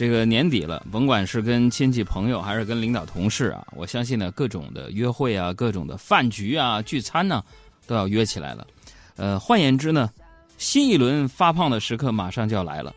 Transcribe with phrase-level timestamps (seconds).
[0.00, 7.44] 这个年底了，甭管是跟亲戚朋友还是跟领导同事啊，我相信呢，各种的约会啊，各种的饭局啊、聚餐呢，
[7.86, 8.66] 都要约起来了。
[9.16, 10.08] 呃，换言之呢，
[10.56, 12.94] 新一轮发胖的时刻马上就要来了。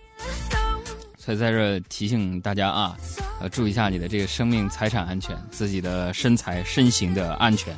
[1.17, 2.95] 所以在这提醒大家啊，
[3.41, 7.77] 呃，注意一下你的这个生命财产安全，自己的身材身形的安全。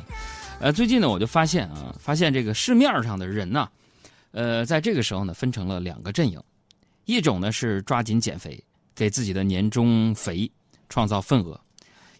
[0.60, 3.68] 呃，最近呢，我就发现啊，发现这个市面上的人呢，
[4.30, 6.40] 呃，在这个时候呢，分成了两个阵营，
[7.06, 8.62] 一种呢是抓紧减肥。
[8.96, 10.50] 给自己的年终肥
[10.88, 11.60] 创造份额，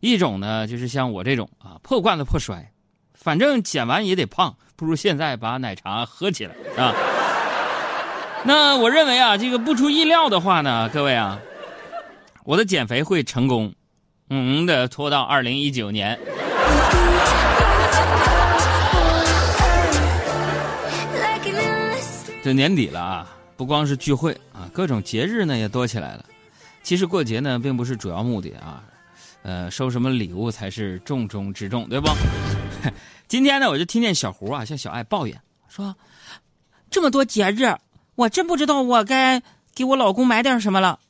[0.01, 2.71] 一种呢就是像我这种啊破罐子破摔，
[3.15, 6.95] 反正减完也得胖，不如现在把奶茶喝起来啊。
[8.45, 11.41] 那我认为啊，这个不出意料的话呢，各位啊，
[12.45, 13.75] 我的减肥会成功，
[14.29, 16.19] 嗯的拖到二零一九年。
[22.45, 26.25] 这年底了啊，不光是聚会啊，各种节日呢也多起来了。
[26.87, 28.85] 其实过节呢，并不是主要目的啊，
[29.43, 32.09] 呃，收什么礼物才是重中之重，对不？
[33.27, 35.97] 今天呢，我就听见小胡啊向小爱抱怨说
[36.89, 37.75] ：“这么多节日，
[38.15, 39.43] 我真不知道我该
[39.75, 41.01] 给我老公买点什么了。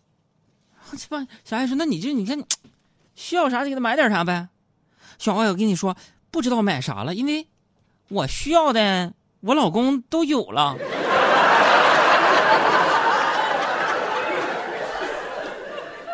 [0.97, 2.42] ”这帮小爱说：“那你就你看，
[3.14, 4.48] 需要啥就给他买点啥呗。”
[5.20, 5.94] 小爱，我跟你说，
[6.30, 7.47] 不知道买啥了，因为
[8.08, 10.74] 我需要的我老公都有了。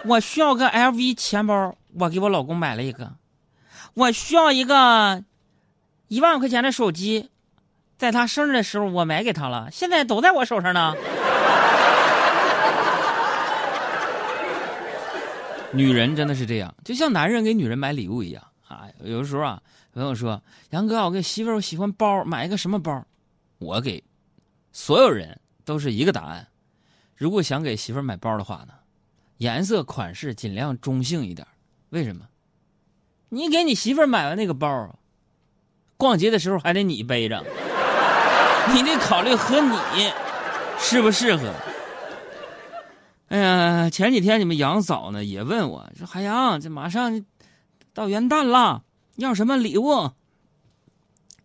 [0.05, 3.13] 我需要个 LV 钱包，我给我老公买了一个。
[3.95, 5.23] 我需要一个
[6.09, 7.31] 一万块钱的手机，
[7.99, 10.95] 在他生日的时候我买给他了，现在都在我手上呢。
[15.73, 18.87] 女人真的是这样，就像男人给女人买礼物一样啊。
[19.05, 19.63] 有的时候啊，
[19.95, 23.05] 朋友说：“杨哥，我给媳妇儿我喜欢包，买一个什么包？”
[23.59, 24.03] 我给
[24.73, 26.47] 所有人都是一个答案。
[27.15, 28.75] 如果想给媳妇儿买包的话呢？
[29.43, 31.45] 颜色款式尽量中性一点，
[31.91, 32.25] 为什么？
[33.29, 34.97] 你给你媳妇儿买完那个包，
[35.97, 37.45] 逛街的时候还得你背着，
[38.73, 40.13] 你得考虑和你
[40.79, 41.53] 适不适合。
[43.31, 47.25] 哎呀，前几天你们杨嫂呢也问我说：“海洋，这马上
[47.93, 48.85] 到元旦了，
[49.17, 50.13] 要什么礼物？”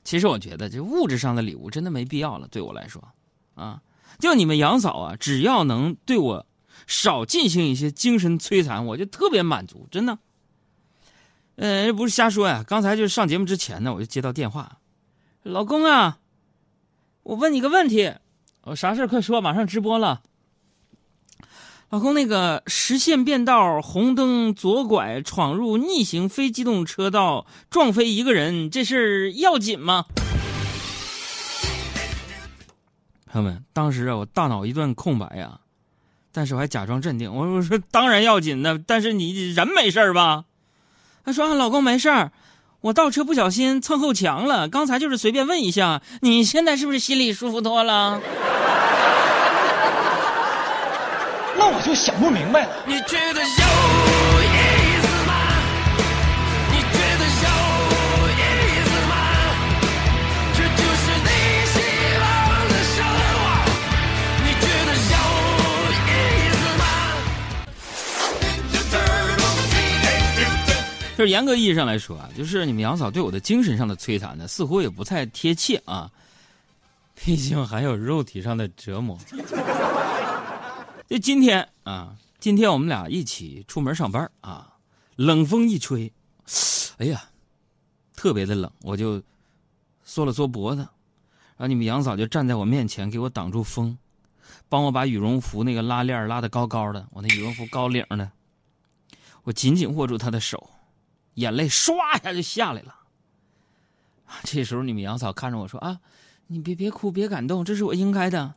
[0.06, 3.04] 其实我觉得这物质上的礼物真的没必要了，对我来说，
[3.56, 3.82] 啊，
[4.20, 6.46] 就你们杨嫂啊，只要能对我。
[6.86, 10.18] 少进行一些精神摧残，我就特别满足，真的。
[11.56, 14.78] 呃，这不是瞎说呀，刚才就是上节目之前呢，我就接到电话，
[15.42, 16.20] 老公啊，
[17.24, 18.14] 我问你个问题，
[18.62, 20.22] 我啥事快说，马上直播了。
[21.90, 30.06] 老公，那个实线变道，红灯左拐，闯入逆行非机动车道，撞飞一个人，这事要紧吗？
[33.26, 35.60] 朋友们，当时啊，我大脑一段空白呀。
[36.38, 40.44] 但是我还假装镇定，我我说当然要紧的，但是你人没事吧？
[41.26, 42.32] 他说啊老公没事儿，
[42.82, 48.22] 我倒车不小心蹭后墙了，刚才就是随便问一下，你现在是不是心里舒服多了？
[51.58, 52.84] 那我就想不明白了。
[52.86, 53.42] 你觉得
[71.18, 76.12] 就是严格意义上来说啊，就是你们杨嫂对我的精神上的摧残呢，似乎也不太贴切啊。
[77.16, 79.18] 毕竟还有肉体上的折磨。
[81.10, 84.72] 就今天啊，今天我们俩一起出门上班啊，
[85.16, 86.14] 冷风一吹，
[87.00, 87.28] 哎呀，
[88.16, 89.20] 特别的冷，我就
[90.04, 93.98] 缩了缩脖子，然后你们杨嫂就站在我面前给我挡住风，
[94.70, 98.30] 帮我把羽绒服那个拉链拉的高高的，我那羽绒服高领的，
[99.42, 100.70] 我紧紧握住她的手。
[101.38, 102.96] 眼泪唰一下就下来了。
[104.44, 106.00] 这时候，你们杨嫂看着我说：“啊，
[106.48, 108.56] 你别别哭，别感动，这是我应该的。”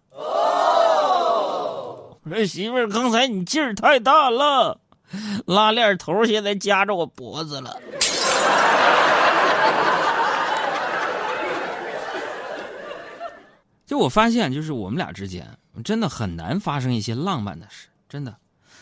[2.22, 4.80] 我说：“媳妇儿，刚才你劲儿太大了，
[5.46, 7.78] 拉链头现在夹着我脖子了。
[13.86, 15.46] ”就我发现，就是我们俩之间
[15.84, 18.34] 真的很难发生一些浪漫的事，真的。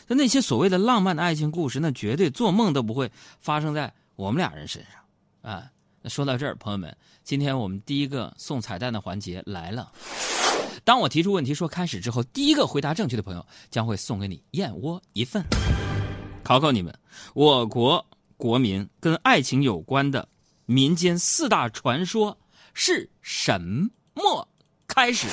[0.09, 3.11] 就那些所谓的浪漫的爱情故事，那绝对做梦都不会
[3.41, 5.71] 发生在我们俩人身上，啊！
[6.01, 9.93] 那说到这儿，朋友们，今天我们第一个送彩蛋的环节来了。
[10.83, 15.45] 当我提出问题说开始之后，第一个回答正确的朋友将会送给你燕窝一份。
[16.43, 16.97] 考考你们，
[17.35, 18.05] 我国
[18.37, 20.27] 国民跟爱情有关的
[20.65, 22.39] 民间四大传说
[22.73, 23.61] 是什
[24.15, 24.49] 么？
[24.87, 25.27] 开始。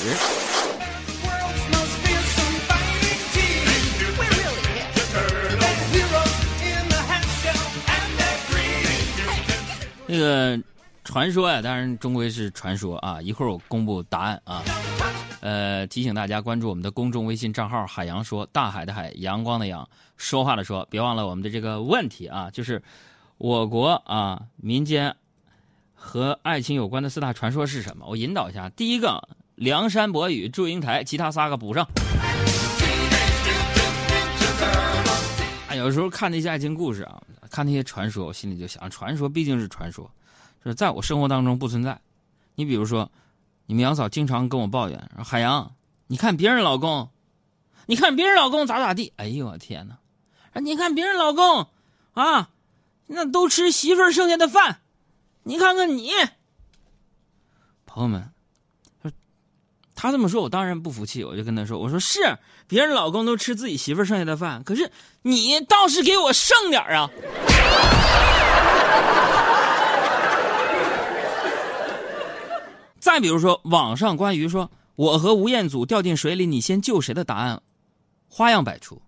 [10.07, 10.59] 那个
[11.03, 13.21] 传说呀，当然终归是传说啊。
[13.21, 14.63] 一会儿我公布答案啊。
[15.41, 19.87] 呃，提醒大家关注我们的公众微信账号“海洋说”，大海的海，阳光的阳，
[20.17, 20.87] 说话的说。
[20.89, 22.81] 别忘了我们的这个问题啊，就是
[23.37, 25.15] 我国啊民间
[25.93, 28.05] 和爱情有关的四大传说是什么？
[28.07, 31.87] 我引导一下，第一个梁山伯与祝英台，其他仨个补上。
[35.85, 40.09] 有时候看那些爱情故事啊，看那些传说，我心里就想，传说毕竟是传说，
[40.63, 41.99] 就是在我生活当中不存在。
[42.55, 43.09] 你比如说。
[43.67, 45.73] 你们杨嫂经常跟我抱怨说：“海洋，
[46.05, 47.09] 你看别人老公，
[47.87, 49.11] 你看别人老公咋咋地？
[49.15, 49.97] 哎呦我天哪！
[50.61, 51.67] 你看别人老公，
[52.13, 52.51] 啊，
[53.07, 54.81] 那都吃媳妇剩下的饭，
[55.41, 56.11] 你看看你。
[57.87, 58.29] ”朋友们，
[60.05, 62.37] 他这么说，我当然不服气，我就跟他说：“我说是，
[62.67, 64.89] 别人老公都吃自己媳妇剩下的饭，可是
[65.23, 67.09] 你倒是给我剩点啊！”
[72.99, 77.61] 再比如说，网上关于说我和吴彦祖掉进水里，你先救谁的答案，
[78.27, 79.01] 花样百出。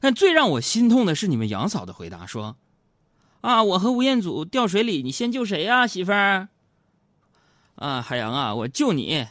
[0.00, 2.56] 但最让我心痛的是你们杨嫂的回答，说
[3.42, 6.48] ：“啊，我和吴彦祖掉水里，你先救谁呀，媳妇儿？”
[7.76, 9.26] 啊，海洋啊，我救你，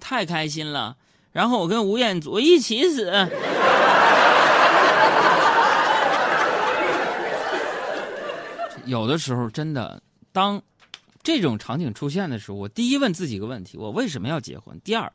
[0.00, 0.96] 太开心了。
[1.32, 3.10] 然后我跟吴彦祖一起死。
[8.86, 10.00] 有的时候真的
[10.32, 10.62] 当。
[11.22, 14.78] 这种场景出现的时候，我第一问自己一个问题：我为什么要结婚？
[14.84, 15.10] 第二，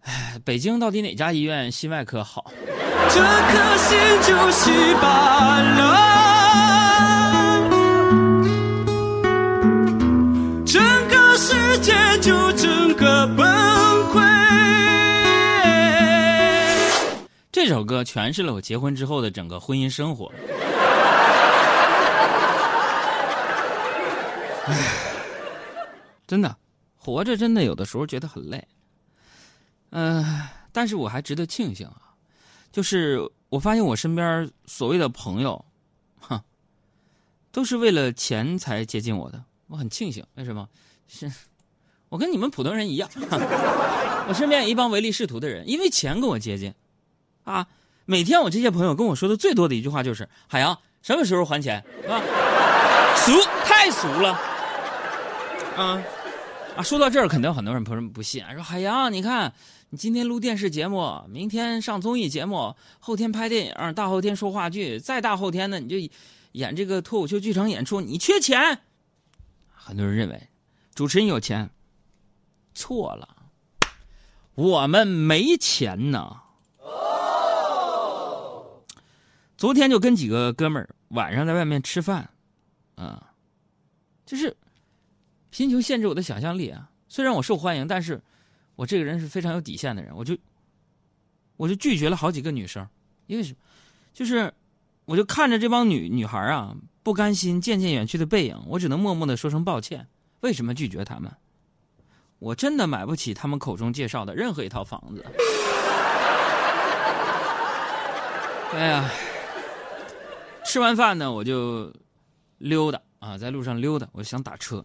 [0.00, 2.50] 哎，北京到底哪家医院心外科好？
[3.10, 6.37] 这颗心就稀巴烂，
[17.68, 20.32] 这首歌诠释了我结婚之后的整个婚姻生活。
[26.26, 26.56] 真的，
[26.96, 28.66] 活着真的有的时候觉得很累。
[29.90, 32.14] 嗯，但是我还值得庆幸啊，
[32.72, 33.20] 就是
[33.50, 35.62] 我发现我身边所谓的朋友，
[36.20, 36.40] 哼，
[37.52, 39.44] 都是为了钱才接近我的。
[39.66, 40.66] 我很庆幸，为什么？
[41.06, 41.30] 是，
[42.08, 43.06] 我跟你们普通人一样，
[44.26, 46.72] 我身边有一帮唯利是图的人，因为钱跟我接近。
[47.48, 47.66] 啊，
[48.04, 52.20] 每天我这些朋友跟我说的最多的一句话就是：“海洋，什么时候还钱？”啊，
[53.16, 53.32] 俗，
[53.64, 54.38] 太俗了。
[55.74, 56.02] 啊，
[56.76, 59.50] 啊，说到这儿，肯定很多人朋友不信，说海洋，你看
[59.88, 65.96] 你今天录电视节目，明天上综艺节目，后天拍电影，大后天说话剧，再大后天呢，你就
[66.52, 68.80] 演这个脱口秀剧场演出，你缺钱？
[69.72, 70.48] 很多人认为
[70.94, 71.70] 主持人有钱，
[72.74, 73.26] 错了，
[74.54, 76.42] 我们没钱呢。
[79.58, 82.30] 昨天就跟几个哥们儿晚上在外面吃饭，
[82.94, 83.32] 啊，
[84.24, 84.56] 就是。
[85.50, 86.90] 贫穷限制我的想象力啊！
[87.08, 88.20] 虽然我受欢迎，但是
[88.76, 90.14] 我这个人是非常有底线的人。
[90.14, 90.36] 我就
[91.56, 92.86] 我就拒绝了好几个女生，
[93.26, 93.58] 因为什么？
[94.12, 94.52] 就是
[95.06, 100.06] 我就看着这帮女女孩啊，不甘心渐渐远去的背影，我只能默默的说声抱歉。
[100.40, 101.32] 为什么拒绝他们？
[102.38, 105.24] 我真的买不起他们口中介绍的任何一套房子。
[108.74, 109.10] 哎呀，
[110.68, 111.90] 吃完饭呢，我就
[112.58, 114.84] 溜达啊，在路上溜达，我想打车。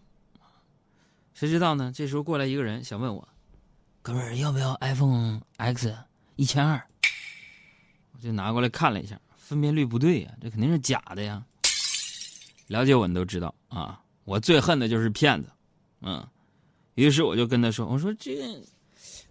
[1.34, 1.92] 谁知道呢？
[1.94, 3.28] 这时候过来一个人，想问我
[4.00, 5.94] ：“哥们儿，要不要 iPhone X
[6.36, 6.82] 一千二？”
[8.16, 11.44] 我就拿过来看了一下，分辨率不对呀，这肯定是假的呀。
[12.68, 15.50] 了解我，你都知道啊，我最恨的就是骗子。
[16.00, 16.26] 嗯，
[16.94, 18.58] 于是我就跟他说：“我说这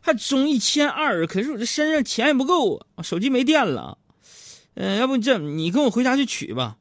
[0.02, 3.98] 还中一千二，可是我这身上钱也不够，手机没电了。
[4.76, 6.78] 嗯，要不你这，你跟我回家去取吧。”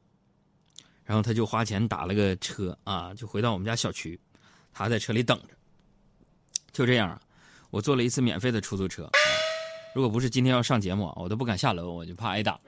[1.05, 4.19] 然后他就花钱打了个车啊，就回到我们家小区。
[4.73, 5.49] 他在车里等着，
[6.71, 7.19] 就这样啊，
[7.69, 9.09] 我坐了一次免费的出租车。
[9.93, 12.59] 如果不是今天要上节目，我都不敢下楼，我就怕挨打。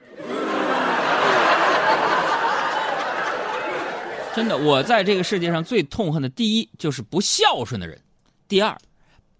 [4.36, 8.00] 真的，我在这个世界上最痛恨的第一就是不孝顺的人，
[8.46, 8.78] 第二，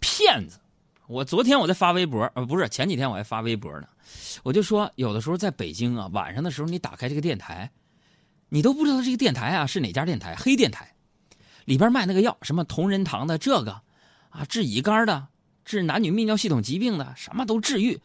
[0.01, 0.59] 骗子。
[1.09, 3.89] 我昨天我在发微博，呃，不是前几天我还发微博呢，
[4.43, 7.71] 我就说有的时候在北京啊，晚上的时候你打开这个电台，
[8.49, 10.93] 你都不知道这个电台啊是哪家电台，黑电台。
[11.65, 13.81] 里边卖那个药，什么同仁堂的这个，
[14.31, 15.27] 啊，治乙肝的，
[15.65, 18.01] 治男女泌尿系统疾病的，什么都治愈，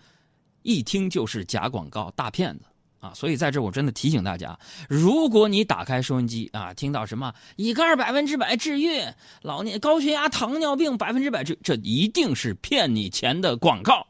[0.63, 2.65] 一听就是假广告、大骗子
[3.01, 3.11] 啊！
[3.13, 9.01] 所以在这我真的提醒大家，如果你打开收音机啊，听到什么乙肝百分之百治愈，
[9.41, 14.07] 老年高血压、糖尿病百分之百治，这一定是骗你钱的广告。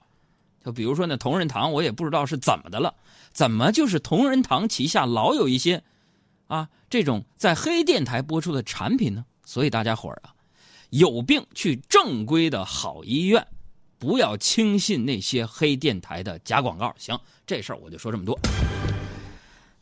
[0.63, 2.93] 就比如说那同仁堂，我也不知道是怎么的了，
[3.33, 5.81] 怎么就是同仁堂旗下老有一些。
[6.47, 9.23] 啊这种在黑电台播出的产品呢？
[9.45, 10.35] 所以大家伙儿啊，
[10.89, 13.47] 有病去正规的好医院，
[14.01, 16.91] 不要轻信那些黑电台的假广告。
[16.97, 17.15] 行，
[17.45, 18.37] 这事儿我就说这么多。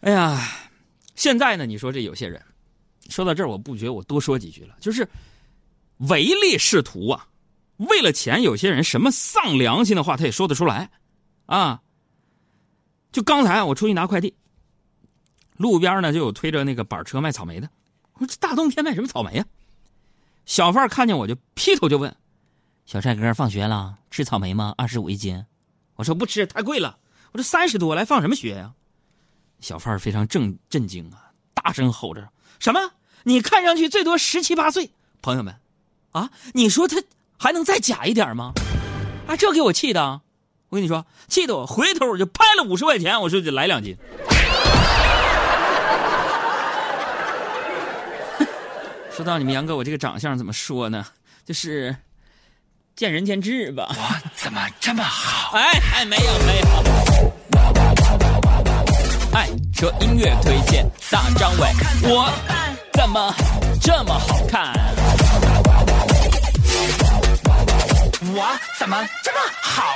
[0.01, 0.45] 哎呀，
[1.15, 2.43] 现在呢，你说这有些人，
[3.07, 5.07] 说到这儿，我不觉我多说几句了，就是
[5.99, 7.25] 唯利是图啊，
[7.77, 10.91] 为了钱，有些人什么丧良心的话他也说得出来，
[11.45, 11.81] 啊。
[13.13, 14.35] 就刚才我出去拿快递，
[15.55, 17.69] 路边呢就有推着那个板车卖草莓的，
[18.15, 19.45] 我说这大冬天卖什么草莓呀？
[20.45, 22.13] 小贩看见我就劈头就问
[22.89, 24.73] ：“小帅哥，放学了吃草莓吗？
[24.75, 25.45] 二十五一斤。”
[25.95, 26.97] 我说不吃，太贵了。
[27.31, 28.71] 我这三十多来放什么学呀？
[29.59, 32.27] 小贩非常震震惊啊，大声吼着
[32.57, 32.79] ：“什么？
[33.25, 34.89] 你看上去最多十七八岁，
[35.21, 35.53] 朋友们，
[36.13, 36.97] 啊，你说他
[37.37, 38.53] 还能再假一点吗？
[39.27, 40.21] 啊，这给我气的！
[40.69, 43.95] 我跟你说，气得我回头我就拍了五十块钱，我说得来两斤。
[49.11, 51.05] 说到你们杨哥，我这个长相怎么说呢？
[51.45, 51.95] 就是
[52.99, 53.87] 见仁见智吧。
[53.91, 55.55] 我怎么这么好？
[55.57, 56.67] 哎哎，没有没有。
[59.33, 61.69] 爱车音乐推荐大张伟，
[62.03, 62.29] 我
[62.91, 63.33] 怎么
[63.81, 64.73] 这么好看？
[68.33, 69.95] 我怎么这么好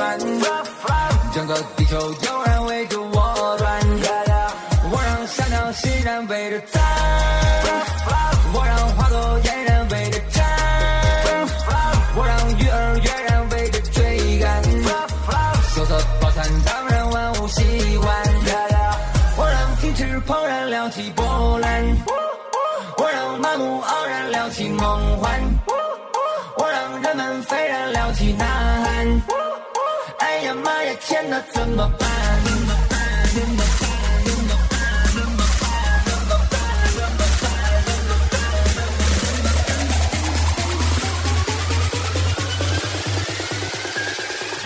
[0.00, 0.18] 粗软，
[1.34, 3.80] 整个地球悠然围着我转，
[4.90, 6.82] 我让小鸟欣然围着赞，
[8.54, 10.42] 我让花朵嫣然围着站，
[12.16, 14.62] 我让鱼儿跃然围着追赶，
[15.74, 17.62] 秀色饱餐当然万物喜
[17.98, 18.10] 欢，
[19.36, 21.84] 我让平池怦然撩起波澜，
[22.96, 25.38] 我让麻木盎然撩起梦幻，
[26.56, 28.44] 我让人们斐然撩起呐
[28.84, 28.89] 喊，
[30.42, 32.08] 呀妈呀，天哪怎么办？
[32.44, 32.98] 怎么办？
[33.34, 33.84] 怎么办？
[34.24, 34.74] 怎么办？
[35.14, 35.64] 怎么办？
[36.04, 36.54] 怎么办？
[36.94, 37.44] 怎么办？
[37.84, 38.34] 怎么办？
[38.64, 39.70] 怎么办？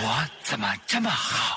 [0.01, 0.05] 我
[0.43, 1.54] 怎么这么好？